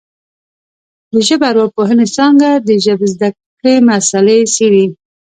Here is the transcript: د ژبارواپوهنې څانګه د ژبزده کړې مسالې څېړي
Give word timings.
د 1.11 1.13
ژبارواپوهنې 1.27 2.05
څانګه 2.15 2.49
د 2.67 2.69
ژبزده 2.85 3.29
کړې 3.59 3.75
مسالې 3.89 4.39
څېړي 4.53 4.85